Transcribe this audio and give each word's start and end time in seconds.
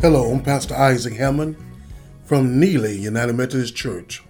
Hello, 0.00 0.30
I'm 0.30 0.40
Pastor 0.44 0.76
Isaac 0.76 1.14
Hammond 1.14 1.56
from 2.24 2.60
Neely 2.60 2.96
United 2.96 3.32
Methodist 3.32 3.74
Church 3.74 4.22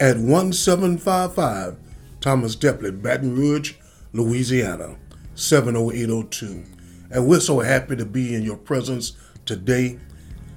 at 0.00 0.16
1755 0.16 1.76
Thomas 2.22 2.56
Delpit, 2.56 3.02
Baton 3.02 3.36
Rouge, 3.36 3.74
Louisiana, 4.14 4.96
70802. 5.34 6.64
And 7.10 7.26
we're 7.26 7.40
so 7.40 7.60
happy 7.60 7.94
to 7.94 8.06
be 8.06 8.34
in 8.34 8.42
your 8.42 8.56
presence 8.56 9.12
today. 9.44 9.98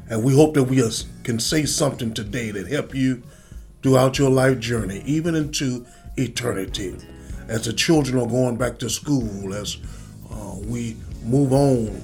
And 0.10 0.24
we 0.24 0.34
hope 0.34 0.54
that 0.54 0.64
we 0.64 0.82
can 1.24 1.38
say 1.38 1.66
something 1.66 2.14
today 2.14 2.52
that 2.52 2.68
help 2.68 2.96
you 2.96 3.24
throughout 3.84 4.18
your 4.18 4.30
life 4.30 4.60
journey, 4.60 5.04
even 5.06 5.36
into 5.36 5.86
eternity. 6.16 6.96
As 7.50 7.66
the 7.66 7.74
children 7.74 8.18
are 8.18 8.26
going 8.26 8.56
back 8.56 8.78
to 8.80 8.90
school, 8.90 9.54
as 9.54 9.76
uh, 10.32 10.56
we 10.64 10.96
move 11.26 11.52
on 11.52 12.02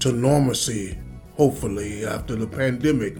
to 0.00 0.10
normalcy 0.10 0.98
hopefully, 1.36 2.04
after 2.04 2.34
the 2.34 2.46
pandemic. 2.46 3.16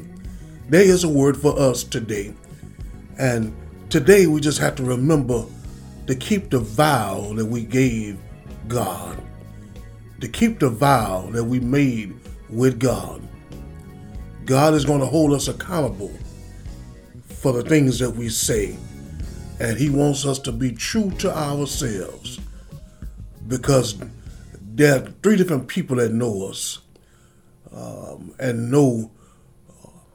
There 0.69 0.83
is 0.83 1.05
a 1.05 1.09
word 1.09 1.37
for 1.37 1.59
us 1.59 1.85
today. 1.85 2.35
And 3.19 3.55
today 3.91 4.27
we 4.27 4.41
just 4.41 4.59
have 4.59 4.75
to 4.77 4.83
remember 4.83 5.45
to 6.07 6.15
keep 6.15 6.51
the 6.51 6.59
vow 6.59 7.33
that 7.35 7.45
we 7.45 7.63
gave 7.63 8.19
God, 8.69 9.23
to 10.21 10.29
keep 10.29 10.59
the 10.59 10.71
vow 10.71 11.29
that 11.31 11.45
we 11.45 11.61
made 11.61 12.15
with 12.49 12.81
God. 12.81 13.23
God 14.45 14.75
is 14.75 14.85
going 14.85 15.01
to 15.01 15.07
hold 15.07 15.33
us 15.33 15.49
accountable 15.49 16.13
for 17.25 17.53
the 17.53 17.63
things 17.63 17.99
that 17.99 18.11
we 18.11 18.29
say. 18.29 18.77
And 19.61 19.77
He 19.77 19.91
wants 19.91 20.25
us 20.25 20.39
to 20.41 20.53
be 20.53 20.73
true 20.73 21.11
to 21.19 21.37
ourselves 21.37 22.41
because 23.49 23.99
there 24.61 24.97
are 24.97 25.07
three 25.23 25.37
different 25.37 25.69
people 25.69 25.97
that 25.97 26.13
know 26.13 26.47
us 26.49 26.81
um, 27.77 28.35
and 28.39 28.71
know 28.71 29.11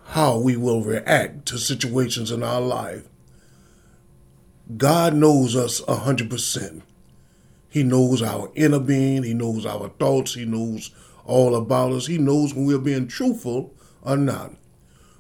how 0.08 0.38
we 0.38 0.58
will 0.58 0.84
react 0.84 1.46
to 1.48 1.58
situations 1.58 2.32
in 2.32 2.44
our 2.44 2.60
life. 2.60 3.08
God 4.78 5.14
knows 5.14 5.56
us 5.56 5.82
100%. 5.82 6.82
He 7.70 7.84
knows 7.84 8.22
our 8.22 8.52
inner 8.56 8.80
being, 8.80 9.24
He 9.24 9.34
knows 9.34 9.66
our 9.66 9.90
thoughts, 9.90 10.34
He 10.34 10.44
knows 10.46 10.92
all 11.26 11.56
about 11.56 11.94
us. 11.94 12.08
He 12.08 12.18
knows 12.18 12.54
when 12.54 12.66
we're 12.66 12.78
being 12.80 13.08
truthful 13.08 13.74
or 14.02 14.18
not. 14.18 14.54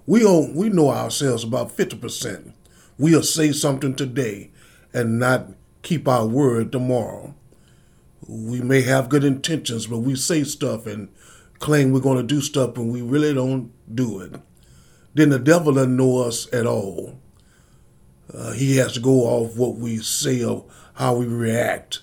We, 0.06 0.22
don't, 0.22 0.56
we 0.56 0.70
know 0.70 0.90
ourselves 0.90 1.44
about 1.44 1.76
50%. 1.76 2.52
We'll 2.98 3.24
say 3.24 3.52
something 3.52 3.96
today 3.96 4.50
and 4.94 5.20
not 5.20 5.48
keep 5.84 6.08
our 6.08 6.26
word 6.26 6.72
tomorrow. 6.72 7.34
We 8.28 8.62
may 8.62 8.82
have 8.82 9.10
good 9.10 9.24
intentions, 9.24 9.88
but 9.88 10.00
we 10.00 10.16
say 10.16 10.44
stuff 10.44 10.86
and 10.86 11.10
claim 11.62 11.92
we're 11.92 12.02
going 12.02 12.18
to 12.18 12.24
do 12.24 12.42
stuff 12.42 12.76
and 12.78 12.92
we 12.92 13.02
really 13.02 13.34
don't 13.34 13.72
do 13.94 14.20
it, 14.20 14.34
then 15.14 15.30
the 15.30 15.40
devil 15.40 15.74
doesn't 15.74 15.96
know 15.96 16.18
us 16.18 16.52
at 16.54 16.66
all. 16.66 17.18
Uh, 18.34 18.52
he 18.52 18.78
has 18.78 18.94
to 18.94 19.00
go 19.00 19.22
off 19.22 19.56
what 19.56 19.76
we 19.76 19.98
say 19.98 20.44
or 20.44 20.66
how 20.96 21.16
we 21.16 21.26
react. 21.26 22.02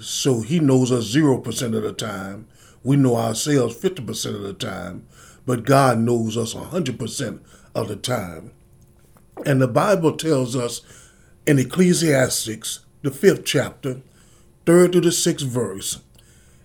So 0.00 0.40
he 0.40 0.58
knows 0.58 0.90
us 0.90 1.14
0% 1.14 1.76
of 1.76 1.82
the 1.82 1.92
time. 1.92 2.48
We 2.82 2.96
know 2.96 3.16
ourselves 3.16 3.76
50% 3.76 4.34
of 4.34 4.42
the 4.42 4.54
time. 4.54 5.06
But 5.46 5.64
God 5.64 5.98
knows 5.98 6.36
us 6.36 6.54
100% 6.54 7.40
of 7.74 7.88
the 7.88 7.96
time. 7.96 8.52
And 9.44 9.60
the 9.60 9.68
Bible 9.68 10.16
tells 10.16 10.56
us 10.56 10.80
in 11.46 11.58
Ecclesiastics, 11.58 12.80
the 13.02 13.10
fifth 13.10 13.44
chapter, 13.44 14.00
third 14.64 14.92
to 14.92 15.00
the 15.00 15.12
sixth 15.12 15.46
verse, 15.46 16.00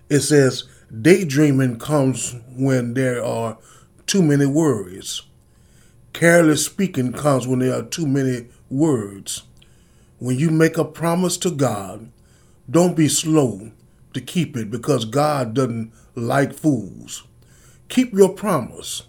it 0.08 0.20
says, 0.20 0.64
Daydreaming 0.90 1.78
comes 1.78 2.34
when 2.56 2.94
there 2.94 3.24
are 3.24 3.58
too 4.06 4.22
many 4.22 4.44
worries. 4.44 5.22
Careless 6.12 6.64
speaking 6.64 7.12
comes 7.12 7.46
when 7.46 7.60
there 7.60 7.78
are 7.78 7.84
too 7.84 8.08
many 8.08 8.48
words. 8.68 9.44
When 10.18 10.36
you 10.36 10.50
make 10.50 10.76
a 10.76 10.84
promise 10.84 11.36
to 11.38 11.50
God, 11.52 12.10
don't 12.68 12.96
be 12.96 13.08
slow 13.08 13.70
to 14.14 14.20
keep 14.20 14.56
it 14.56 14.68
because 14.68 15.04
God 15.04 15.54
doesn't 15.54 15.92
like 16.16 16.52
fools. 16.52 17.22
Keep 17.88 18.12
your 18.12 18.30
promise. 18.30 19.04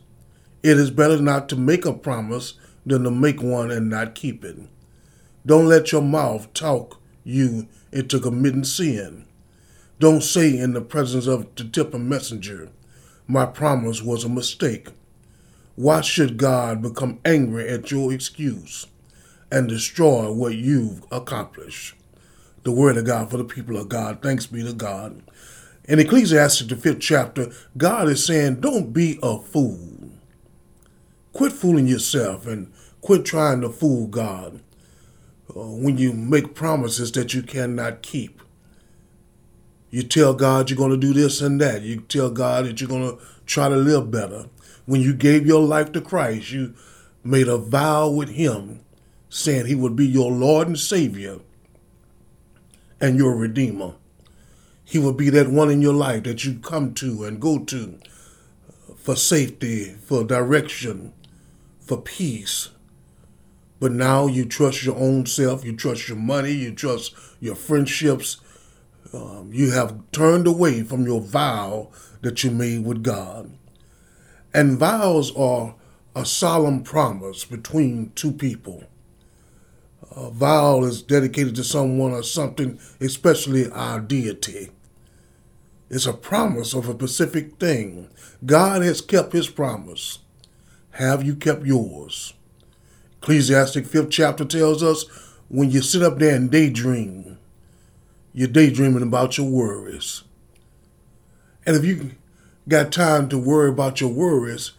It 0.62 0.78
is 0.78 0.92
better 0.92 1.20
not 1.20 1.50
to 1.50 1.56
make 1.56 1.86
a 1.86 1.94
promise 1.94 2.54
than 2.86 3.04
to 3.06 3.12
make 3.12 3.42
one 3.42 3.72
and 3.72 3.90
not 3.90 4.14
keep 4.14 4.46
it. 4.46 4.58
Don't 5.48 5.66
let 5.66 5.92
your 5.92 6.04
mouth 6.04 6.54
talk 6.54 7.02
you 7.24 7.68
into 7.92 8.20
committing 8.20 8.66
sin. 8.66 9.26
Don't 10.02 10.24
say 10.24 10.58
in 10.58 10.74
the 10.74 10.82
presence 10.82 11.28
of 11.28 11.54
the 11.54 11.64
tip 11.64 11.94
messenger, 11.94 12.70
my 13.28 13.46
promise 13.46 14.02
was 14.02 14.24
a 14.24 14.30
mistake. 14.30 14.88
Why 15.76 16.02
should 16.02 16.38
God 16.38 16.82
become 16.82 17.20
angry 17.24 17.70
at 17.70 17.92
your 17.92 18.12
excuse 18.12 18.88
and 19.52 19.70
destroy 19.70 20.32
what 20.32 20.56
you've 20.56 21.04
accomplished? 21.12 21.94
The 22.64 22.72
word 22.72 22.98
of 22.98 23.06
God 23.06 23.30
for 23.30 23.38
the 23.38 23.44
people 23.44 23.78
of 23.78 23.90
God. 23.90 24.24
Thanks 24.24 24.48
be 24.48 24.64
to 24.64 24.74
God. 24.74 25.22
In 25.84 26.00
Ecclesiastes, 26.00 26.64
the 26.64 26.76
fifth 26.76 27.02
chapter, 27.02 27.52
God 27.78 28.08
is 28.08 28.26
saying, 28.26 28.62
Don't 28.62 28.94
be 28.94 29.20
a 29.22 29.38
fool. 29.38 30.10
Quit 31.32 31.52
fooling 31.52 31.86
yourself 31.86 32.48
and 32.48 32.74
quit 33.02 33.24
trying 33.24 33.62
to 33.62 33.70
fool 33.70 34.08
God 34.08 34.62
uh, 35.56 35.62
when 35.62 36.00
you 36.00 36.12
make 36.12 36.56
promises 36.56 37.12
that 37.12 37.36
you 37.36 37.44
cannot 37.44 38.02
keep. 38.02 38.42
You 39.92 40.04
tell 40.04 40.34
God 40.34 40.70
you're 40.70 40.78
going 40.78 40.92
to 40.92 40.98
do 40.98 41.14
this 41.14 41.42
and 41.42 41.60
that. 41.60 41.82
You 41.82 42.00
tell 42.02 42.32
God 42.32 42.66
that 42.66 42.80
you're 42.80 42.90
going 42.90 43.18
to 43.18 43.24
try 43.46 43.68
to 43.68 43.76
live 43.76 44.10
better. 44.10 44.46
When 44.86 45.02
you 45.02 45.14
gave 45.14 45.46
your 45.46 45.62
life 45.62 45.92
to 45.92 46.02
Christ, 46.02 46.52
you 46.52 46.74
made 47.24 47.50
a 47.50 47.58
vow 47.58 48.10
with 48.10 48.30
Him 48.30 48.80
saying 49.30 49.66
He 49.66 49.76
would 49.76 49.96
be 49.96 50.08
your 50.08 50.32
Lord 50.32 50.68
and 50.68 50.80
Savior 50.80 51.40
and 53.02 53.18
your 53.18 53.36
Redeemer. 53.36 53.96
He 54.86 54.98
would 54.98 55.18
be 55.18 55.30
that 55.30 55.50
one 55.50 55.70
in 55.70 55.82
your 55.82 55.94
life 55.94 56.24
that 56.24 56.46
you 56.46 56.60
come 56.60 56.94
to 56.96 57.26
and 57.26 57.42
go 57.42 57.60
to 57.60 58.00
for 58.98 59.16
safety, 59.16 59.96
for 60.06 60.24
direction, 60.24 61.14
for 61.80 61.98
peace. 61.98 62.70
But 63.80 63.92
now 63.92 64.28
you 64.28 64.46
trust 64.46 64.86
your 64.86 64.98
own 64.98 65.26
self, 65.26 65.66
you 65.66 65.76
trust 65.76 66.08
your 66.08 66.18
money, 66.18 66.52
you 66.52 66.72
trust 66.74 67.16
your 67.40 67.56
friendships, 67.56 68.40
um, 69.14 69.50
you 69.52 69.72
have 69.72 70.00
turned 70.12 70.48
away 70.48 70.84
from 70.84 71.06
your 71.06 71.22
vow 71.22 71.90
that 72.22 72.44
you 72.44 72.52
made 72.52 72.86
with 72.86 73.04
God. 73.04 73.52
And 74.54 74.78
vows 74.78 75.36
are 75.36 75.76
a 76.16 76.26
solemn 76.26 76.84
promise 76.84 77.46
between 77.46 78.12
two 78.16 78.32
people. 78.32 78.84
A 80.16 80.30
vow 80.30 80.84
is 80.84 81.02
dedicated 81.02 81.56
to 81.56 81.64
someone 81.64 82.12
or 82.12 82.24
something, 82.24 82.80
especially 83.00 83.70
our 83.72 84.00
deity. 84.00 84.72
It's 85.90 86.06
a 86.06 86.14
promise 86.14 86.74
of 86.74 86.88
a 86.88 86.94
specific 86.94 87.58
thing. 87.58 88.10
God 88.46 88.82
has 88.82 89.02
kept 89.02 89.34
his 89.34 89.50
promise. 89.50 90.20
Have 90.92 91.24
you 91.24 91.36
kept 91.36 91.66
yours? 91.66 92.34
Ecclesiastic 93.22 93.86
5th 93.86 94.10
chapter 94.10 94.46
tells 94.46 94.82
us 94.84 95.04
when 95.48 95.70
you 95.70 95.82
sit 95.82 96.02
up 96.02 96.18
there 96.18 96.36
and 96.36 96.50
daydream, 96.50 97.38
you're 98.34 98.48
daydreaming 98.48 99.04
about 99.04 99.38
your 99.38 99.50
worries. 99.50 100.24
And 101.66 101.76
if 101.76 101.86
you 101.86 102.12
got 102.68 102.92
time 102.92 103.30
to 103.30 103.38
worry 103.38 103.70
about 103.70 104.02
your 104.02 104.12
worries, 104.12 104.72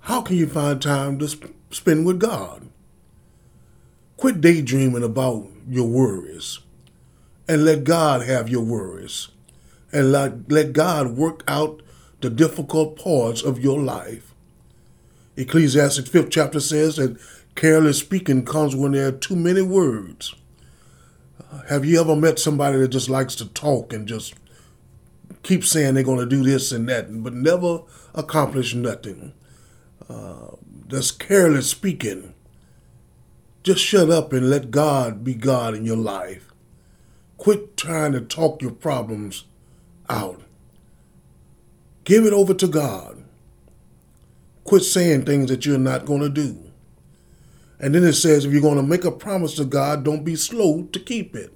how 0.00 0.22
can 0.22 0.36
you 0.36 0.46
find 0.46 0.80
time 0.80 1.18
to 1.18 1.28
spend 1.70 2.06
with 2.06 2.18
God? 2.20 2.68
Quit 4.16 4.40
daydreaming 4.40 5.02
about 5.02 5.48
your 5.68 5.86
worries 5.86 6.60
and 7.48 7.64
let 7.64 7.84
God 7.84 8.22
have 8.22 8.48
your 8.48 8.62
worries 8.62 9.28
and 9.92 10.12
let, 10.12 10.50
let 10.50 10.72
God 10.72 11.16
work 11.16 11.42
out 11.46 11.82
the 12.20 12.30
difficult 12.30 12.96
parts 12.96 13.42
of 13.42 13.60
your 13.60 13.80
life. 13.80 14.34
Ecclesiastes 15.36 16.08
5th 16.08 16.30
chapter 16.30 16.60
says 16.60 16.96
that 16.96 17.18
careless 17.54 17.98
speaking 17.98 18.44
comes 18.44 18.76
when 18.76 18.92
there 18.92 19.08
are 19.08 19.12
too 19.12 19.36
many 19.36 19.62
words. 19.62 20.34
Have 21.68 21.84
you 21.84 22.00
ever 22.00 22.16
met 22.16 22.38
somebody 22.38 22.78
that 22.78 22.88
just 22.88 23.10
likes 23.10 23.34
to 23.36 23.46
talk 23.46 23.92
and 23.92 24.08
just 24.08 24.34
keep 25.42 25.64
saying 25.64 25.94
they're 25.94 26.02
going 26.02 26.18
to 26.18 26.26
do 26.26 26.42
this 26.42 26.72
and 26.72 26.88
that, 26.88 27.22
but 27.22 27.34
never 27.34 27.82
accomplish 28.14 28.74
nothing? 28.74 29.32
Uh, 30.08 30.56
that's 30.88 31.10
careless 31.10 31.68
speaking. 31.68 32.34
Just 33.62 33.80
shut 33.80 34.10
up 34.10 34.32
and 34.32 34.50
let 34.50 34.70
God 34.70 35.22
be 35.22 35.34
God 35.34 35.74
in 35.74 35.84
your 35.84 35.96
life. 35.96 36.48
Quit 37.36 37.76
trying 37.76 38.12
to 38.12 38.20
talk 38.20 38.62
your 38.62 38.72
problems 38.72 39.44
out. 40.08 40.42
Give 42.04 42.24
it 42.24 42.32
over 42.32 42.54
to 42.54 42.66
God. 42.66 43.22
Quit 44.64 44.82
saying 44.82 45.24
things 45.24 45.48
that 45.48 45.66
you're 45.66 45.78
not 45.78 46.06
going 46.06 46.20
to 46.20 46.28
do. 46.28 46.71
And 47.82 47.94
then 47.94 48.04
it 48.04 48.14
says, 48.14 48.46
if 48.46 48.52
you're 48.52 48.62
going 48.62 48.76
to 48.76 48.82
make 48.82 49.04
a 49.04 49.10
promise 49.10 49.54
to 49.56 49.66
God, 49.66 50.04
don't 50.04 50.24
be 50.24 50.36
slow 50.36 50.84
to 50.84 50.98
keep 50.98 51.36
it. 51.36 51.54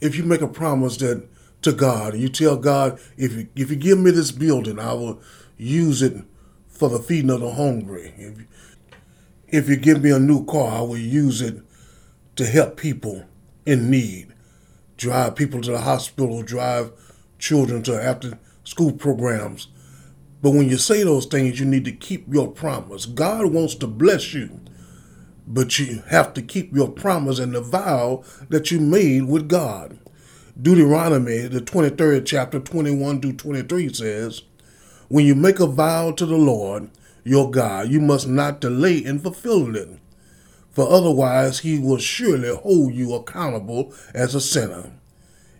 If 0.00 0.16
you 0.16 0.24
make 0.24 0.40
a 0.40 0.48
promise 0.48 0.96
that 0.96 1.28
to 1.62 1.72
God. 1.72 2.16
You 2.16 2.28
tell 2.28 2.56
God, 2.56 3.00
if 3.16 3.32
you, 3.32 3.48
if 3.56 3.70
you 3.70 3.76
give 3.76 3.98
me 3.98 4.10
this 4.10 4.30
building, 4.32 4.78
I 4.78 4.92
will 4.92 5.20
use 5.56 6.02
it 6.02 6.22
for 6.68 6.88
the 6.88 6.98
feeding 6.98 7.30
of 7.30 7.40
the 7.40 7.52
hungry. 7.52 8.12
If, 8.16 8.46
if 9.48 9.68
you 9.68 9.76
give 9.76 10.02
me 10.02 10.10
a 10.10 10.18
new 10.18 10.44
car, 10.44 10.78
I 10.78 10.80
will 10.82 10.98
use 10.98 11.40
it 11.40 11.62
to 12.36 12.46
help 12.46 12.76
people 12.76 13.24
in 13.64 13.90
need. 13.90 14.34
Drive 14.96 15.36
people 15.36 15.60
to 15.62 15.72
the 15.72 15.80
hospital, 15.80 16.42
drive 16.42 16.92
children 17.38 17.82
to 17.84 18.02
after 18.02 18.38
school 18.64 18.92
programs. 18.92 19.68
But 20.42 20.50
when 20.50 20.68
you 20.68 20.76
say 20.76 21.04
those 21.04 21.26
things, 21.26 21.60
you 21.60 21.66
need 21.66 21.84
to 21.84 21.92
keep 21.92 22.26
your 22.32 22.48
promise. 22.48 23.06
God 23.06 23.52
wants 23.52 23.76
to 23.76 23.86
bless 23.86 24.34
you, 24.34 24.60
but 25.46 25.78
you 25.78 26.02
have 26.08 26.34
to 26.34 26.42
keep 26.42 26.74
your 26.74 26.90
promise 26.90 27.38
and 27.38 27.54
the 27.54 27.60
vow 27.60 28.24
that 28.48 28.72
you 28.72 28.80
made 28.80 29.24
with 29.24 29.48
God. 29.48 29.98
Deuteronomy, 30.60 31.46
the 31.46 31.60
23rd 31.60 32.26
chapter, 32.26 32.58
21 32.58 33.20
to 33.20 33.32
23 33.32 33.94
says, 33.94 34.42
When 35.08 35.24
you 35.24 35.36
make 35.36 35.60
a 35.60 35.66
vow 35.66 36.10
to 36.10 36.26
the 36.26 36.36
Lord 36.36 36.90
your 37.24 37.50
God, 37.50 37.88
you 37.88 38.00
must 38.00 38.26
not 38.26 38.60
delay 38.60 38.98
in 38.98 39.20
fulfilling 39.20 39.76
it, 39.76 39.98
for 40.70 40.90
otherwise 40.90 41.60
he 41.60 41.78
will 41.78 41.98
surely 41.98 42.54
hold 42.54 42.94
you 42.94 43.14
accountable 43.14 43.94
as 44.12 44.34
a 44.34 44.40
sinner. 44.40 44.92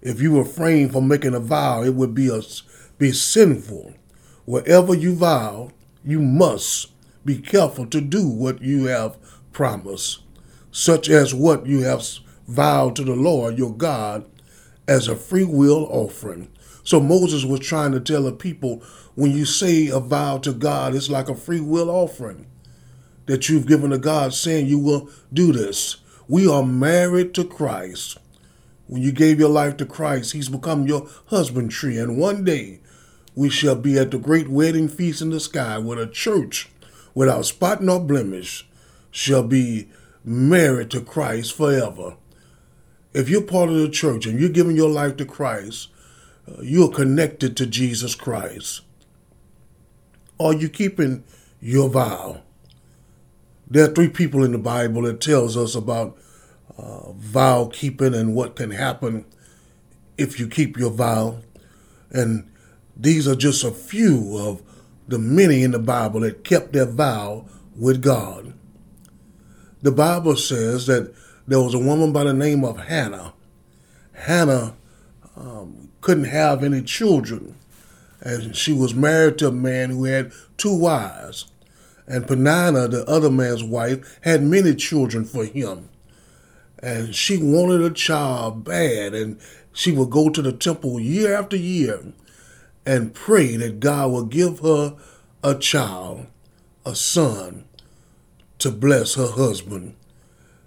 If 0.00 0.20
you 0.20 0.36
refrain 0.36 0.88
from 0.88 1.06
making 1.06 1.34
a 1.34 1.40
vow, 1.40 1.84
it 1.84 1.94
would 1.94 2.14
be, 2.14 2.28
a, 2.28 2.42
be 2.98 3.12
sinful. 3.12 3.94
Wherever 4.44 4.94
you 4.94 5.14
vow, 5.14 5.70
you 6.04 6.20
must 6.20 6.90
be 7.24 7.38
careful 7.38 7.86
to 7.86 8.00
do 8.00 8.28
what 8.28 8.60
you 8.60 8.86
have 8.86 9.16
promised, 9.52 10.22
such 10.70 11.08
as 11.08 11.34
what 11.34 11.66
you 11.66 11.82
have 11.82 12.04
vowed 12.48 12.96
to 12.96 13.04
the 13.04 13.14
Lord 13.14 13.58
your 13.58 13.72
God 13.72 14.24
as 14.88 15.06
a 15.08 15.16
free 15.16 15.44
will 15.44 15.86
offering. 15.90 16.48
So 16.82 16.98
Moses 16.98 17.44
was 17.44 17.60
trying 17.60 17.92
to 17.92 18.00
tell 18.00 18.24
the 18.24 18.32
people 18.32 18.82
when 19.14 19.30
you 19.30 19.44
say 19.44 19.86
a 19.88 20.00
vow 20.00 20.38
to 20.38 20.52
God, 20.52 20.94
it's 20.94 21.10
like 21.10 21.28
a 21.28 21.34
free 21.34 21.60
will 21.60 21.88
offering 21.88 22.46
that 23.26 23.48
you've 23.48 23.66
given 23.68 23.90
to 23.90 23.98
God, 23.98 24.34
saying 24.34 24.66
you 24.66 24.78
will 24.78 25.08
do 25.32 25.52
this. 25.52 25.98
We 26.26 26.48
are 26.48 26.64
married 26.64 27.34
to 27.34 27.44
Christ. 27.44 28.18
When 28.88 29.00
you 29.02 29.12
gave 29.12 29.38
your 29.38 29.48
life 29.48 29.76
to 29.78 29.86
Christ, 29.86 30.32
He's 30.32 30.48
become 30.48 30.86
your 30.86 31.08
husbandry. 31.26 31.98
And 31.98 32.18
one 32.18 32.44
day 32.44 32.80
we 33.34 33.48
shall 33.48 33.76
be 33.76 33.98
at 33.98 34.10
the 34.10 34.18
great 34.18 34.48
wedding 34.48 34.88
feast 34.88 35.22
in 35.22 35.30
the 35.30 35.40
sky 35.40 35.78
where 35.78 35.96
the 35.96 36.06
church 36.06 36.68
without 37.14 37.44
spot 37.44 37.82
nor 37.82 38.00
blemish 38.00 38.66
shall 39.10 39.42
be 39.42 39.88
married 40.24 40.90
to 40.90 41.00
Christ 41.00 41.54
forever 41.54 42.16
if 43.14 43.28
you're 43.28 43.42
part 43.42 43.68
of 43.68 43.76
the 43.76 43.88
church 43.88 44.26
and 44.26 44.40
you're 44.40 44.48
giving 44.48 44.76
your 44.76 44.88
life 44.88 45.16
to 45.18 45.24
Christ, 45.24 45.88
uh, 46.48 46.62
you're 46.62 46.90
connected 46.90 47.56
to 47.56 47.66
Jesus 47.66 48.14
Christ. 48.14 48.82
Are 50.40 50.54
you 50.54 50.68
keeping 50.68 51.24
your 51.60 51.88
vow? 51.88 52.42
There 53.68 53.84
are 53.84 53.94
three 53.94 54.08
people 54.08 54.44
in 54.44 54.52
the 54.52 54.58
Bible 54.58 55.02
that 55.02 55.20
tells 55.20 55.56
us 55.56 55.74
about 55.74 56.18
uh, 56.76 57.12
vow 57.12 57.70
keeping 57.72 58.14
and 58.14 58.34
what 58.34 58.56
can 58.56 58.70
happen 58.70 59.24
if 60.18 60.40
you 60.40 60.48
keep 60.48 60.76
your 60.76 60.90
vow. 60.90 61.38
And 62.10 62.50
these 62.96 63.26
are 63.26 63.34
just 63.34 63.64
a 63.64 63.70
few 63.70 64.36
of 64.38 64.62
the 65.08 65.18
many 65.18 65.62
in 65.62 65.72
the 65.72 65.78
Bible 65.78 66.20
that 66.20 66.44
kept 66.44 66.72
their 66.72 66.86
vow 66.86 67.46
with 67.76 68.02
God. 68.02 68.52
The 69.82 69.92
Bible 69.92 70.36
says 70.36 70.86
that 70.86 71.12
there 71.46 71.60
was 71.60 71.74
a 71.74 71.78
woman 71.78 72.12
by 72.12 72.24
the 72.24 72.32
name 72.32 72.64
of 72.64 72.78
Hannah. 72.78 73.34
Hannah 74.12 74.74
um, 75.36 75.90
couldn't 76.00 76.24
have 76.24 76.62
any 76.62 76.82
children, 76.82 77.56
and 78.20 78.54
she 78.54 78.72
was 78.72 78.94
married 78.94 79.38
to 79.38 79.48
a 79.48 79.52
man 79.52 79.90
who 79.90 80.04
had 80.04 80.32
two 80.56 80.76
wives. 80.76 81.46
And 82.06 82.26
Peninnah, 82.26 82.88
the 82.88 83.04
other 83.08 83.30
man's 83.30 83.64
wife, 83.64 84.18
had 84.22 84.42
many 84.42 84.74
children 84.74 85.24
for 85.24 85.44
him. 85.44 85.88
And 86.80 87.14
she 87.14 87.38
wanted 87.38 87.80
a 87.80 87.90
child 87.90 88.64
bad, 88.64 89.14
and 89.14 89.40
she 89.72 89.92
would 89.92 90.10
go 90.10 90.28
to 90.28 90.42
the 90.42 90.52
temple 90.52 91.00
year 91.00 91.34
after 91.34 91.56
year 91.56 92.12
and 92.84 93.14
pray 93.14 93.56
that 93.56 93.80
God 93.80 94.10
would 94.10 94.30
give 94.30 94.60
her 94.60 94.96
a 95.42 95.54
child, 95.54 96.26
a 96.84 96.94
son, 96.94 97.64
to 98.58 98.70
bless 98.70 99.14
her 99.14 99.28
husband. 99.28 99.94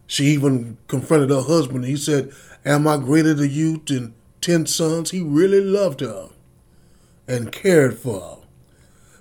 She 0.07 0.25
even 0.25 0.77
confronted 0.87 1.29
her 1.29 1.41
husband. 1.41 1.85
He 1.85 1.97
said, 1.97 2.31
Am 2.65 2.87
I 2.87 2.97
greater 2.97 3.35
to 3.35 3.47
you 3.47 3.81
than 3.85 4.13
ten 4.41 4.65
sons? 4.65 5.11
He 5.11 5.21
really 5.21 5.61
loved 5.61 6.01
her 6.01 6.29
and 7.27 7.51
cared 7.51 7.97
for 7.97 8.19
her. 8.19 8.37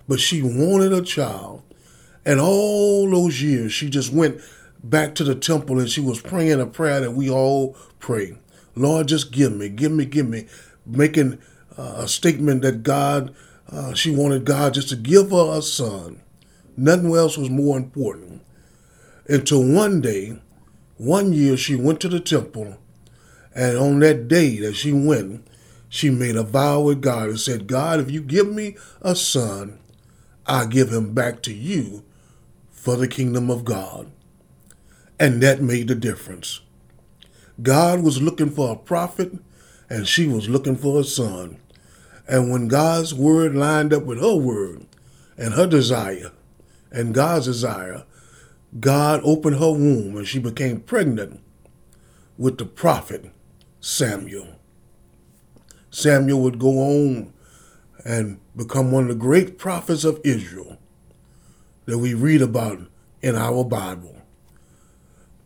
But 0.07 0.21
she 0.21 0.43
wanted 0.43 0.93
a 0.93 1.03
child. 1.03 1.63
And 2.27 2.41
all 2.41 3.09
those 3.11 3.43
years, 3.43 3.73
she 3.73 3.91
just 3.91 4.13
went 4.13 4.41
back 4.83 5.15
to 5.15 5.25
the 5.25 5.35
temple 5.35 5.79
and 5.79 5.89
she 5.89 6.01
was 6.01 6.21
praying 6.21 6.61
a 6.61 6.67
prayer 6.67 7.01
that 7.01 7.13
we 7.13 7.31
all 7.31 7.77
pray. 7.99 8.39
Lord, 8.75 9.09
just 9.09 9.31
give 9.31 9.55
me, 9.55 9.69
give 9.69 9.93
me, 9.93 10.05
give 10.05 10.29
me. 10.29 10.47
Making 10.87 11.39
uh, 11.77 11.95
a 11.99 12.09
statement 12.09 12.63
that 12.63 12.83
God, 12.83 13.35
uh, 13.71 13.95
she 13.95 14.11
wanted 14.11 14.45
God 14.45 14.75
just 14.75 14.89
to 14.91 14.97
give 14.97 15.31
her 15.31 15.59
a 15.59 15.63
son. 15.63 16.21
Nothing 16.77 17.15
else 17.15 17.37
was 17.37 17.51
more 17.51 17.77
important. 17.77 18.43
Until 19.29 19.65
one 19.65 20.01
day, 20.01 20.39
one 20.97 21.33
year 21.33 21.57
she 21.57 21.75
went 21.75 22.01
to 22.01 22.09
the 22.09 22.21
temple, 22.21 22.79
and 23.55 23.79
on 23.79 24.01
that 24.01 24.29
day 24.29 24.59
that 24.59 24.75
she 24.75 24.93
went, 24.93 25.47
she 25.89 26.11
made 26.11 26.37
a 26.37 26.43
vow 26.43 26.81
with 26.81 27.01
God 27.01 27.29
and 27.29 27.41
said, 27.41 27.69
God, 27.69 28.01
if 28.01 28.11
you 28.11 28.21
give 28.21 28.53
me 28.53 28.77
a 29.01 29.15
son, 29.15 29.79
I 30.47 30.67
give 30.67 30.93
him 30.93 31.15
back 31.15 31.41
to 31.43 31.55
you 31.55 32.05
for 32.71 32.97
the 32.97 33.09
kingdom 33.09 33.51
of 33.51 33.65
God. 33.65 34.11
And 35.19 35.41
that 35.43 35.63
made 35.63 35.89
the 35.89 35.95
difference. 35.95 36.61
God 37.63 38.03
was 38.03 38.21
looking 38.21 38.51
for 38.51 38.73
a 38.73 38.77
prophet, 38.77 39.33
and 39.89 40.09
she 40.09 40.27
was 40.27 40.49
looking 40.49 40.77
for 40.77 41.01
a 41.01 41.05
son. 41.05 41.59
And 42.27 42.51
when 42.51 42.69
God's 42.69 43.13
word 43.15 43.55
lined 43.55 43.93
up 43.93 44.05
with 44.05 44.21
her 44.21 44.35
word 44.35 44.87
and 45.37 45.55
her 45.55 45.67
desire 45.67 46.33
and 46.91 47.15
God's 47.15 47.47
desire, 47.47 48.05
God 48.81 49.21
opened 49.25 49.57
her 49.57 49.73
womb 49.73 50.17
and 50.17 50.27
she 50.27 50.39
became 50.39 50.81
pregnant 50.81 51.41
with 52.39 52.59
the 52.59 52.65
prophet 52.65 53.31
Samuel. 53.81 54.49
Samuel 55.91 56.41
would 56.41 56.59
go 56.59 56.79
on 56.79 57.33
and 58.05 58.41
become 58.57 58.91
one 58.91 59.05
of 59.05 59.09
the 59.11 59.15
great 59.15 59.59
prophets 59.59 60.05
of 60.05 60.21
Israel 60.25 60.79
that 61.87 61.99
we 61.99 62.15
read 62.15 62.43
about 62.43 62.81
in 63.23 63.37
our 63.37 63.65
Bible. 63.65 64.17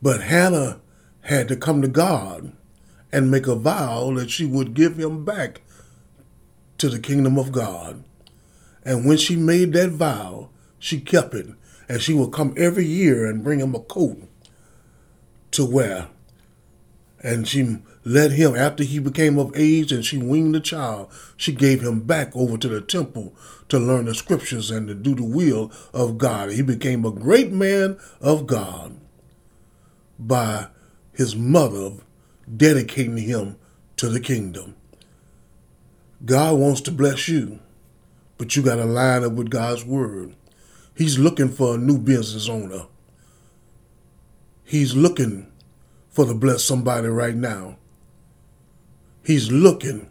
But 0.00 0.22
Hannah 0.22 0.80
had 1.22 1.48
to 1.48 1.56
come 1.56 1.82
to 1.82 1.88
God 1.88 2.52
and 3.12 3.30
make 3.30 3.46
a 3.46 3.54
vow 3.54 4.12
that 4.14 4.30
she 4.30 4.46
would 4.46 4.74
give 4.74 4.98
him 4.98 5.24
back 5.24 5.62
to 6.78 6.88
the 6.88 6.98
kingdom 6.98 7.38
of 7.38 7.52
God. 7.52 8.02
And 8.84 9.04
when 9.04 9.18
she 9.18 9.36
made 9.36 9.72
that 9.74 9.90
vow, 9.90 10.50
she 10.78 11.00
kept 11.00 11.34
it 11.34 11.48
and 11.88 12.00
she 12.00 12.14
would 12.14 12.32
come 12.32 12.54
every 12.56 12.86
year 12.86 13.26
and 13.26 13.44
bring 13.44 13.60
him 13.60 13.74
a 13.74 13.80
coat 13.80 14.22
to 15.52 15.64
wear. 15.64 16.08
And 17.22 17.48
she 17.48 17.78
led 18.04 18.32
him, 18.32 18.54
after 18.54 18.84
he 18.84 18.98
became 19.00 19.38
of 19.38 19.52
age 19.56 19.90
and 19.90 20.04
she 20.04 20.18
weaned 20.18 20.54
the 20.54 20.60
child, 20.60 21.10
she 21.36 21.52
gave 21.52 21.82
him 21.82 22.00
back 22.00 22.34
over 22.34 22.56
to 22.56 22.68
the 22.68 22.80
temple 22.80 23.34
to 23.68 23.78
learn 23.78 24.06
the 24.06 24.14
scriptures 24.14 24.70
and 24.70 24.86
to 24.88 24.94
do 24.94 25.14
the 25.14 25.24
will 25.24 25.72
of 25.92 26.16
God. 26.16 26.52
He 26.52 26.62
became 26.62 27.04
a 27.04 27.10
great 27.10 27.50
man 27.50 27.98
of 28.20 28.46
God 28.46 28.96
by 30.18 30.68
his 31.12 31.34
mother 31.34 31.92
dedicating 32.56 33.18
him 33.18 33.56
to 33.96 34.08
the 34.08 34.20
kingdom. 34.20 34.74
God 36.24 36.58
wants 36.58 36.80
to 36.82 36.90
bless 36.90 37.28
you, 37.28 37.60
but 38.38 38.56
you 38.56 38.62
got 38.62 38.76
to 38.76 38.84
line 38.84 39.22
up 39.22 39.32
with 39.32 39.50
God's 39.50 39.84
word. 39.84 40.34
He's 40.96 41.16
looking 41.16 41.48
for 41.48 41.74
a 41.74 41.78
new 41.78 41.96
business 41.96 42.48
owner. 42.48 42.86
He's 44.64 44.96
looking 44.96 45.50
for 46.10 46.26
to 46.26 46.34
bless 46.34 46.64
somebody 46.64 47.06
right 47.06 47.36
now. 47.36 47.76
He's 49.24 49.52
looking 49.52 50.10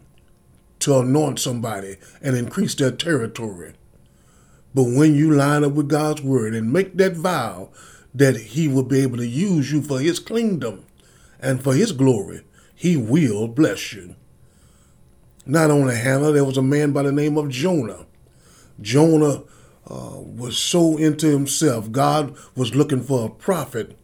to 0.78 0.98
anoint 1.00 1.40
somebody 1.40 1.96
and 2.22 2.36
increase 2.36 2.74
their 2.74 2.92
territory. 2.92 3.74
But 4.74 4.84
when 4.84 5.14
you 5.14 5.34
line 5.34 5.62
up 5.62 5.72
with 5.72 5.88
God's 5.88 6.22
word 6.22 6.54
and 6.54 6.72
make 6.72 6.96
that 6.96 7.16
vow 7.16 7.68
that 8.14 8.36
He 8.36 8.66
will 8.66 8.82
be 8.82 9.00
able 9.00 9.18
to 9.18 9.26
use 9.26 9.70
you 9.70 9.82
for 9.82 10.00
His 10.00 10.20
kingdom 10.20 10.86
and 11.38 11.62
for 11.62 11.74
His 11.74 11.92
glory, 11.92 12.42
He 12.74 12.96
will 12.96 13.46
bless 13.48 13.92
you. 13.92 14.14
Not 15.50 15.70
only 15.70 15.96
Hannah, 15.96 16.30
there 16.30 16.44
was 16.44 16.58
a 16.58 16.62
man 16.62 16.92
by 16.92 17.02
the 17.02 17.10
name 17.10 17.38
of 17.38 17.48
Jonah. 17.48 18.04
Jonah 18.82 19.44
uh, 19.90 20.20
was 20.20 20.58
so 20.58 20.98
into 20.98 21.26
himself. 21.26 21.90
God 21.90 22.36
was 22.54 22.74
looking 22.74 23.02
for 23.02 23.24
a 23.24 23.30
prophet, 23.30 23.96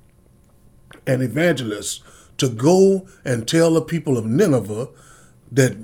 an 1.07 1.21
evangelist, 1.21 2.03
to 2.39 2.49
go 2.49 3.07
and 3.27 3.47
tell 3.47 3.75
the 3.75 3.83
people 3.83 4.17
of 4.17 4.25
Nineveh 4.25 4.89
that 5.53 5.77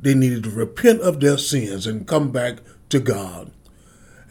they 0.00 0.14
needed 0.14 0.42
to 0.44 0.50
repent 0.50 1.00
of 1.00 1.20
their 1.20 1.38
sins 1.38 1.86
and 1.86 2.08
come 2.08 2.32
back 2.32 2.58
to 2.88 2.98
God. 2.98 3.52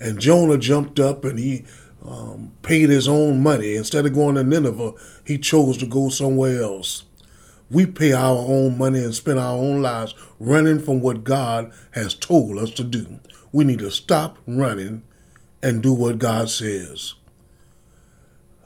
And 0.01 0.19
Jonah 0.19 0.57
jumped 0.57 0.99
up 0.99 1.23
and 1.23 1.39
he 1.39 1.63
um, 2.05 2.51
paid 2.61 2.89
his 2.89 3.07
own 3.07 3.41
money. 3.41 3.75
Instead 3.75 4.05
of 4.05 4.13
going 4.13 4.35
to 4.35 4.43
Nineveh, 4.43 4.93
he 5.25 5.37
chose 5.37 5.77
to 5.77 5.85
go 5.85 6.09
somewhere 6.09 6.61
else. 6.61 7.05
We 7.71 7.85
pay 7.85 8.13
our 8.13 8.37
own 8.37 8.77
money 8.77 8.99
and 8.99 9.13
spend 9.13 9.39
our 9.39 9.55
own 9.55 9.81
lives 9.81 10.15
running 10.39 10.79
from 10.79 11.01
what 11.01 11.23
God 11.23 11.71
has 11.91 12.13
told 12.13 12.57
us 12.57 12.71
to 12.71 12.83
do. 12.83 13.19
We 13.51 13.63
need 13.63 13.79
to 13.79 13.91
stop 13.91 14.37
running 14.47 15.03
and 15.61 15.83
do 15.83 15.93
what 15.93 16.19
God 16.19 16.49
says. 16.49 17.13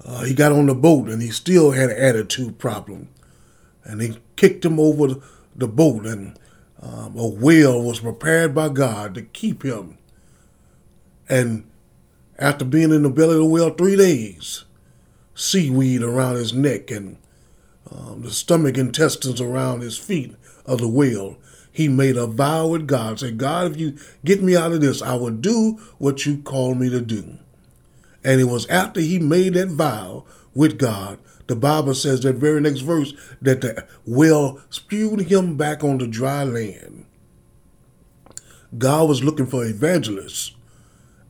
Uh, 0.05 0.23
he 0.23 0.33
got 0.33 0.51
on 0.51 0.67
the 0.67 0.75
boat 0.75 1.09
and 1.09 1.21
he 1.21 1.29
still 1.29 1.71
had 1.71 1.89
an 1.89 1.97
attitude 1.97 2.59
problem. 2.59 3.09
And 3.83 3.99
they 3.99 4.17
kicked 4.35 4.63
him 4.63 4.79
over 4.79 5.15
the 5.55 5.67
boat, 5.67 6.05
and 6.05 6.39
um, 6.81 7.17
a 7.17 7.27
whale 7.27 7.81
was 7.81 7.99
prepared 7.99 8.55
by 8.55 8.69
God 8.69 9.13
to 9.15 9.21
keep 9.21 9.63
him. 9.63 9.97
And 11.27 11.69
after 12.39 12.65
being 12.65 12.91
in 12.91 13.03
the 13.03 13.09
belly 13.09 13.33
of 13.33 13.39
the 13.39 13.45
whale 13.45 13.71
three 13.71 13.95
days, 13.95 14.63
seaweed 15.35 16.01
around 16.01 16.35
his 16.35 16.53
neck 16.53 16.91
and 16.91 17.17
um, 17.91 18.21
the 18.21 18.31
stomach 18.31 18.77
intestines 18.77 19.41
around 19.41 19.81
his 19.81 19.97
feet 19.97 20.35
of 20.65 20.79
the 20.79 20.87
whale, 20.87 21.37
he 21.71 21.87
made 21.87 22.17
a 22.17 22.27
vow 22.27 22.67
with 22.67 22.87
God. 22.87 23.19
Said, 23.19 23.37
God, 23.37 23.71
if 23.71 23.77
you 23.77 23.97
get 24.23 24.41
me 24.41 24.55
out 24.55 24.71
of 24.71 24.81
this, 24.81 25.01
I 25.01 25.15
will 25.15 25.31
do 25.31 25.79
what 25.97 26.25
you 26.25 26.37
called 26.37 26.77
me 26.77 26.89
to 26.89 27.01
do. 27.01 27.37
And 28.23 28.39
it 28.39 28.45
was 28.45 28.67
after 28.67 29.01
he 29.01 29.19
made 29.19 29.55
that 29.55 29.69
vow 29.69 30.23
with 30.53 30.77
God, 30.77 31.19
the 31.47 31.55
Bible 31.55 31.93
says 31.93 32.21
that 32.21 32.35
very 32.35 32.61
next 32.61 32.81
verse 32.81 33.13
that 33.41 33.61
the 33.61 33.85
whale 34.05 34.61
spewed 34.69 35.21
him 35.21 35.57
back 35.57 35.83
on 35.83 35.97
the 35.97 36.07
dry 36.07 36.43
land. 36.43 37.05
God 38.77 39.09
was 39.09 39.23
looking 39.23 39.45
for 39.45 39.65
evangelists, 39.65 40.55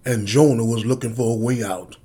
and 0.06 0.28
Jonah 0.28 0.66
was 0.66 0.86
looking 0.86 1.16
for 1.16 1.34
a 1.34 1.38
way 1.38 1.64
out. 1.64 1.98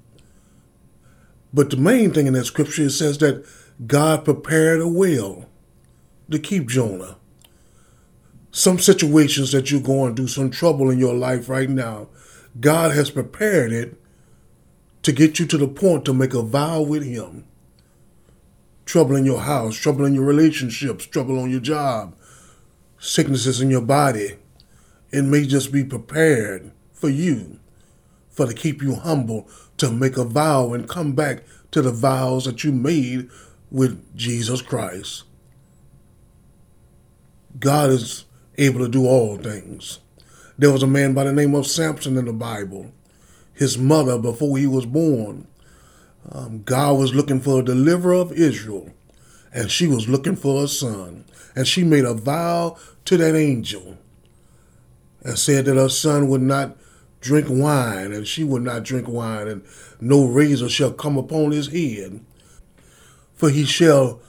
But 1.52 1.70
the 1.70 1.76
main 1.76 2.12
thing 2.12 2.26
in 2.26 2.34
that 2.34 2.44
scripture 2.46 2.84
it 2.84 2.90
says 2.90 3.18
that 3.18 3.44
God 3.86 4.24
prepared 4.24 4.80
a 4.80 4.88
will 4.88 5.46
to 6.30 6.38
keep 6.38 6.68
Jonah. 6.68 7.16
Some 8.50 8.78
situations 8.78 9.52
that 9.52 9.70
you're 9.70 9.80
going 9.80 10.16
through, 10.16 10.28
some 10.28 10.50
trouble 10.50 10.90
in 10.90 10.98
your 10.98 11.14
life 11.14 11.48
right 11.48 11.70
now, 11.70 12.08
God 12.58 12.92
has 12.92 13.10
prepared 13.10 13.72
it 13.72 13.96
to 15.02 15.12
get 15.12 15.38
you 15.38 15.46
to 15.46 15.56
the 15.56 15.68
point 15.68 16.04
to 16.06 16.12
make 16.12 16.34
a 16.34 16.42
vow 16.42 16.82
with 16.82 17.04
Him. 17.04 17.44
Trouble 18.84 19.14
in 19.14 19.24
your 19.24 19.42
house, 19.42 19.76
trouble 19.76 20.04
in 20.06 20.14
your 20.14 20.24
relationships, 20.24 21.06
trouble 21.06 21.38
on 21.38 21.50
your 21.50 21.60
job, 21.60 22.16
sicknesses 22.98 23.60
in 23.60 23.70
your 23.70 23.82
body. 23.82 24.38
It 25.12 25.22
may 25.22 25.46
just 25.46 25.70
be 25.70 25.84
prepared 25.84 26.72
for 26.92 27.08
you, 27.08 27.60
for 28.28 28.46
to 28.46 28.54
keep 28.54 28.82
you 28.82 28.96
humble, 28.96 29.48
to 29.76 29.92
make 29.92 30.16
a 30.16 30.24
vow 30.24 30.72
and 30.72 30.88
come 30.88 31.12
back 31.12 31.44
to 31.70 31.80
the 31.80 31.92
vows 31.92 32.44
that 32.46 32.64
you 32.64 32.72
made 32.72 33.30
with 33.70 34.16
Jesus 34.16 34.62
Christ. 34.62 35.24
God 37.58 37.90
is 37.90 38.24
able 38.56 38.80
to 38.80 38.88
do 38.88 39.06
all 39.06 39.36
things. 39.36 40.00
There 40.56 40.72
was 40.72 40.82
a 40.82 40.86
man 40.86 41.14
by 41.14 41.24
the 41.24 41.32
name 41.32 41.54
of 41.54 41.66
Samson 41.66 42.16
in 42.16 42.24
the 42.24 42.32
Bible 42.32 42.92
his 43.58 43.76
mother 43.76 44.18
before 44.18 44.56
he 44.56 44.66
was 44.68 44.86
born. 44.86 45.46
Um, 46.30 46.62
God 46.62 46.96
was 46.96 47.14
looking 47.14 47.40
for 47.40 47.58
a 47.58 47.64
deliverer 47.64 48.14
of 48.14 48.32
Israel, 48.32 48.92
and 49.52 49.70
she 49.70 49.88
was 49.88 50.08
looking 50.08 50.36
for 50.36 50.62
a 50.62 50.68
son. 50.68 51.24
And 51.56 51.66
she 51.66 51.82
made 51.82 52.04
a 52.04 52.14
vow 52.14 52.76
to 53.06 53.16
that 53.16 53.34
angel 53.34 53.98
and 55.22 55.36
said 55.36 55.64
that 55.64 55.76
her 55.76 55.88
son 55.88 56.28
would 56.28 56.42
not 56.42 56.76
drink 57.20 57.48
wine, 57.50 58.12
and 58.12 58.28
she 58.28 58.44
would 58.44 58.62
not 58.62 58.84
drink 58.84 59.08
wine, 59.08 59.48
and 59.48 59.64
no 60.00 60.24
razor 60.24 60.68
shall 60.68 60.92
come 60.92 61.18
upon 61.18 61.50
his 61.50 61.68
head. 61.68 62.20
For 63.38 63.50
he 63.50 63.64
shall 63.64 64.20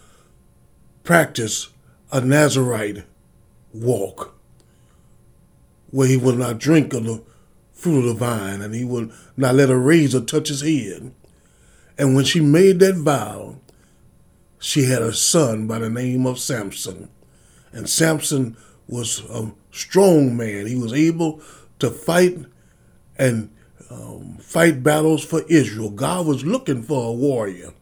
practice 1.03 1.69
a 2.11 2.21
Nazarite 2.21 3.05
walk, 3.73 4.35
where 5.89 6.07
he 6.07 6.15
will 6.15 6.35
not 6.35 6.59
drink 6.59 6.93
of 6.93 7.05
the 7.05 7.23
fruit 7.73 7.99
of 7.99 8.05
the 8.05 8.13
vine, 8.13 8.61
and 8.61 8.75
he 8.75 8.85
will 8.85 9.09
not 9.35 9.55
let 9.55 9.71
a 9.71 9.77
razor 9.77 10.21
touch 10.21 10.49
his 10.49 10.61
head. 10.61 11.11
And 11.97 12.15
when 12.15 12.23
she 12.23 12.39
made 12.39 12.79
that 12.79 12.97
vow, 12.97 13.55
she 14.59 14.83
had 14.83 15.01
a 15.01 15.11
son 15.11 15.65
by 15.65 15.79
the 15.79 15.89
name 15.89 16.27
of 16.27 16.37
Samson. 16.37 17.09
And 17.71 17.89
Samson 17.89 18.57
was 18.87 19.27
a 19.27 19.51
strong 19.71 20.37
man. 20.37 20.67
He 20.67 20.75
was 20.75 20.93
able 20.93 21.41
to 21.79 21.89
fight 21.89 22.37
and 23.17 23.49
um, 23.89 24.37
fight 24.39 24.83
battles 24.83 25.25
for 25.25 25.41
Israel. 25.49 25.89
God 25.89 26.27
was 26.27 26.45
looking 26.45 26.83
for 26.83 27.09
a 27.09 27.13
warrior, 27.13 27.73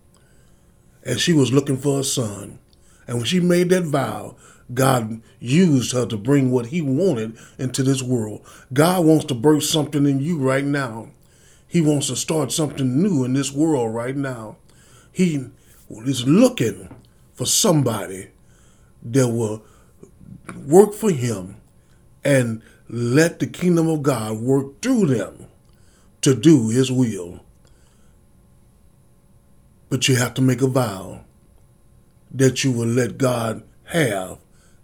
and 1.08 1.22
she 1.22 1.32
was 1.32 1.54
looking 1.54 1.78
for 1.78 2.02
a 2.02 2.04
son. 2.04 2.60
And 3.08 3.18
when 3.18 3.26
she 3.26 3.40
made 3.40 3.70
that 3.70 3.86
vow, 3.86 4.36
God 4.74 5.22
used 5.40 5.94
her 5.94 6.06
to 6.06 6.18
bring 6.18 6.52
what 6.52 6.68
he 6.68 6.82
wanted 6.82 7.38
into 7.58 7.82
this 7.82 8.04
world. 8.04 8.46
God 8.74 9.06
wants 9.06 9.24
to 9.26 9.34
birth 9.34 9.64
something 9.64 10.06
in 10.06 10.20
you 10.20 10.38
right 10.38 10.66
now. 10.66 11.12
He 11.66 11.80
wants 11.80 12.08
to 12.08 12.18
start 12.18 12.52
something 12.52 13.02
new 13.02 13.24
in 13.24 13.34
this 13.34 13.54
world 13.54 13.96
right 13.96 14.16
now. 14.16 14.58
He 15.10 15.46
is 15.90 16.28
looking 16.28 16.94
for 17.34 17.46
somebody 17.46 18.28
that 19.04 19.30
will 19.30 19.64
work 20.66 20.94
for 20.94 21.12
him 21.12 21.56
and 22.26 22.62
let 22.90 23.40
the 23.40 23.48
kingdom 23.48 23.88
of 23.88 24.04
God 24.04 24.40
work 24.40 24.82
through 24.82 25.06
them 25.06 25.48
to 26.22 26.36
do 26.36 26.68
his 26.68 26.92
will. 26.92 27.40
But 29.90 30.08
you 30.08 30.16
have 30.18 30.34
to 30.36 30.42
make 30.42 30.62
a 30.62 30.68
vow 30.68 31.22
that 32.32 32.64
you 32.64 32.72
will 32.72 32.88
let 32.88 33.18
God 33.18 33.64
have 33.86 34.40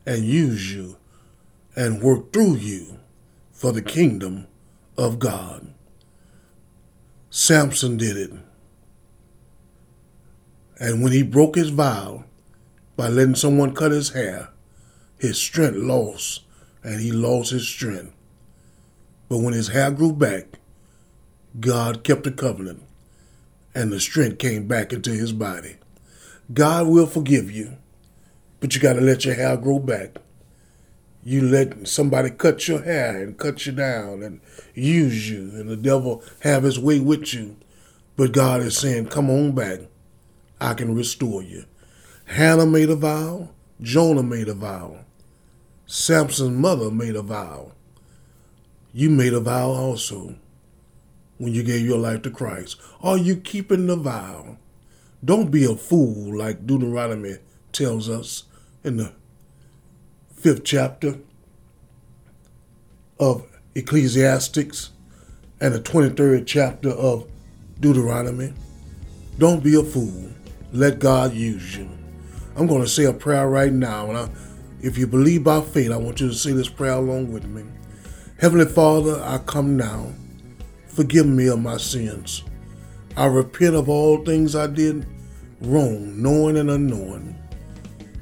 and 0.06 0.24
use 0.24 0.74
you 0.74 0.98
and 1.76 2.02
work 2.02 2.32
through 2.32 2.56
you 2.56 3.00
for 3.52 3.72
the 3.72 3.82
kingdom 3.82 4.48
of 4.98 5.20
God. 5.20 5.74
Samson 7.30 7.98
did 7.98 8.16
it. 8.16 8.32
And 10.80 11.04
when 11.04 11.12
he 11.12 11.24
broke 11.24 11.56
his 11.56 11.70
vow 11.70 12.26
by 12.96 13.10
letting 13.10 13.36
someone 13.36 13.74
cut 13.74 13.92
his 13.92 14.10
hair, 14.10 14.50
his 15.18 15.38
strength 15.38 15.78
lost 15.78 16.44
and 16.84 17.00
he 17.02 17.12
lost 17.12 17.52
his 17.52 17.68
strength. 17.68 18.14
But 19.30 19.40
when 19.40 19.54
his 19.54 19.70
hair 19.70 19.92
grew 19.92 20.14
back, 20.14 20.60
God 21.60 22.04
kept 22.04 22.24
the 22.24 22.32
covenant 22.32 22.84
and 23.76 23.92
the 23.92 24.00
strength 24.00 24.40
came 24.40 24.68
back 24.68 24.94
into 24.94 25.12
his 25.12 25.34
body. 25.34 25.76
God 26.54 26.88
will 26.88 27.08
forgive 27.08 27.52
you 27.52 27.78
but 28.64 28.74
you 28.74 28.80
got 28.80 28.94
to 28.94 29.02
let 29.02 29.26
your 29.26 29.36
hair 29.36 29.58
grow 29.58 29.78
back. 29.78 30.20
You 31.22 31.42
let 31.42 31.86
somebody 31.86 32.30
cut 32.30 32.66
your 32.66 32.82
hair 32.82 33.22
and 33.22 33.38
cut 33.38 33.66
you 33.66 33.74
down 33.74 34.24
and 34.24 34.40
use 34.74 35.30
you, 35.30 35.52
and 35.56 35.68
the 35.68 35.76
devil 35.76 36.24
have 36.40 36.64
his 36.64 36.80
way 36.80 37.02
with 37.02 37.34
you. 37.34 37.58
But 38.16 38.32
God 38.32 38.62
is 38.62 38.78
saying, 38.78 39.08
Come 39.08 39.30
on 39.30 39.52
back. 39.52 39.80
I 40.62 40.76
can 40.76 40.96
restore 40.96 41.44
you. 41.44 41.66
Hannah 42.24 42.66
made 42.66 42.90
a 42.90 42.96
vow. 42.96 43.50
Jonah 43.82 44.24
made 44.24 44.48
a 44.48 44.54
vow. 44.54 45.00
Samson's 45.86 46.58
mother 46.58 46.90
made 46.90 47.18
a 47.18 47.22
vow. 47.22 47.74
You 48.94 49.10
made 49.10 49.34
a 49.34 49.42
vow 49.42 49.72
also 49.72 50.36
when 51.38 51.54
you 51.54 51.64
gave 51.64 51.86
your 51.86 51.98
life 51.98 52.22
to 52.24 52.30
Christ. 52.30 52.80
Are 53.02 53.18
you 53.18 53.36
keeping 53.36 53.88
the 53.88 53.96
vow? 53.96 54.58
Don't 55.24 55.52
be 55.52 55.66
a 55.66 55.76
fool 55.76 56.38
like 56.38 56.68
Deuteronomy 56.68 57.38
tells 57.72 58.10
us 58.10 58.44
in 58.84 58.98
the 58.98 59.14
fifth 60.36 60.64
chapter 60.64 61.18
of 63.20 63.48
Ecclesiastics 63.76 64.92
and 65.60 65.74
the 65.74 65.80
23rd 65.80 66.44
chapter 66.46 66.90
of 66.90 67.28
Deuteronomy. 67.80 68.54
Don't 69.38 69.64
be 69.64 69.76
a 69.76 69.84
fool. 69.84 70.32
Let 70.74 71.00
God 71.00 71.34
use 71.34 71.78
you. 71.78 71.90
I'm 72.56 72.68
going 72.68 72.82
to 72.82 72.88
say 72.88 73.06
a 73.06 73.14
prayer 73.14 73.48
right 73.48 73.72
now. 73.72 74.10
And 74.10 74.18
I, 74.18 74.30
if 74.82 74.98
you 74.98 75.08
believe 75.08 75.44
by 75.44 75.62
faith, 75.62 75.92
I 75.92 75.98
want 75.98 76.20
you 76.20 76.28
to 76.28 76.34
say 76.34 76.52
this 76.52 76.70
prayer 76.70 76.94
along 76.94 77.32
with 77.32 77.46
me. 77.46 77.64
Heavenly 78.40 78.66
Father, 78.66 79.22
I 79.24 79.38
come 79.40 79.78
now. 79.78 80.12
Forgive 80.94 81.26
me 81.26 81.48
of 81.48 81.60
my 81.60 81.78
sins. 81.78 82.44
I 83.18 83.26
repent 83.26 83.74
of 83.74 83.90
all 83.90 84.24
things 84.24 84.56
I 84.56 84.68
did 84.68 85.08
wrong, 85.60 86.22
knowing 86.22 86.56
and 86.56 86.70
unknowing. 86.70 87.36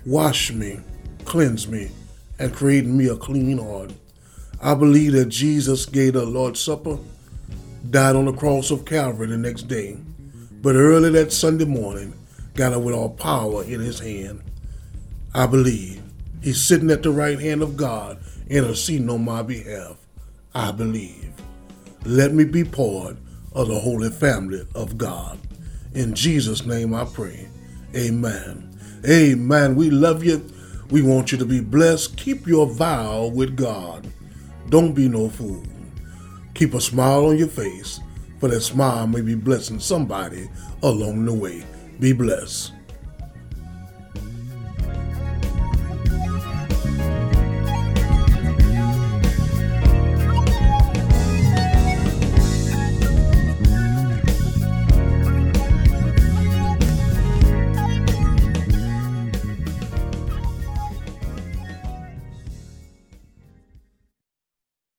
Wash 0.06 0.54
me, 0.54 0.80
cleanse 1.26 1.68
me, 1.68 1.92
and 2.40 2.54
create 2.54 2.86
me 2.86 3.08
a 3.08 3.18
clean 3.18 3.58
heart. 3.58 3.92
I 4.62 4.74
believe 4.76 5.12
that 5.14 5.28
Jesus 5.28 5.86
gave 5.86 6.14
the 6.14 6.26
Lord's 6.26 6.62
Supper, 6.62 6.98
died 7.90 8.16
on 8.16 8.24
the 8.24 8.34
cross 8.34 8.72
of 8.72 8.86
Calvary 8.86 9.28
the 9.28 9.38
next 9.38 9.64
day, 9.64 9.98
but 10.62 10.76
early 10.76 11.10
that 11.10 11.34
Sunday 11.34 11.66
morning, 11.66 12.14
got 12.56 12.72
it 12.72 12.80
with 12.80 12.96
all 12.96 13.10
power 13.10 13.66
in 13.66 13.82
his 13.82 14.00
hand. 14.00 14.42
I 15.34 15.46
believe 15.46 16.02
he's 16.42 16.64
sitting 16.64 16.90
at 16.90 17.04
the 17.04 17.12
right 17.12 17.40
hand 17.40 17.64
of 17.64 17.76
God, 17.76 18.20
interceding 18.48 19.10
on 19.10 19.26
my 19.26 19.42
behalf. 19.42 19.98
I 20.56 20.72
believe. 20.72 21.34
Let 22.06 22.34
me 22.34 22.46
be 22.46 22.64
part 22.64 23.16
of 23.54 23.68
the 23.68 23.80
holy 23.80 24.10
family 24.10 24.66
of 24.74 24.98
God. 24.98 25.40
In 25.94 26.16
Jesus' 26.16 26.66
name 26.66 26.96
I 26.96 27.06
pray. 27.06 27.48
Amen. 27.96 28.76
Amen. 29.08 29.76
We 29.76 29.92
love 29.92 30.24
you. 30.24 30.44
We 30.90 31.04
want 31.04 31.32
you 31.32 31.38
to 31.38 31.46
be 31.46 31.60
blessed. 31.60 32.18
Keep 32.18 32.48
your 32.48 32.66
vow 32.66 33.28
with 33.28 33.56
God. 33.56 34.08
Don't 34.70 34.94
be 34.94 35.08
no 35.08 35.30
fool. 35.30 35.64
Keep 36.56 36.74
a 36.74 36.82
smile 36.82 37.28
on 37.28 37.38
your 37.38 37.48
face, 37.48 38.00
for 38.40 38.50
that 38.50 38.62
smile 38.62 39.06
may 39.06 39.22
be 39.22 39.36
blessing 39.36 39.80
somebody 39.80 40.50
along 40.82 41.26
the 41.26 41.34
way. 41.34 41.64
Be 42.00 42.14
blessed. 42.14 42.74